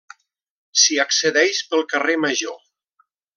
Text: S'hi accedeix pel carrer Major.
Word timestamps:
S'hi 0.83 0.97
accedeix 1.03 1.59
pel 1.75 1.85
carrer 1.93 2.17
Major. 2.25 2.59